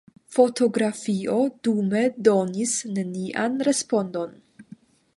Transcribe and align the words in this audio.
Fotografio 0.35 1.35
dume 1.69 2.03
donis 2.29 2.75
nenian 2.99 3.63
respondon. 3.71 4.39